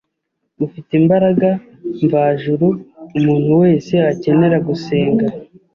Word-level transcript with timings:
ufite 0.65 0.91
imbaraga 1.01 1.49
mvajuru, 2.05 2.67
umuntu 3.17 3.51
wese 3.61 3.93
akenera 4.11 4.57
gusenga 4.67 5.25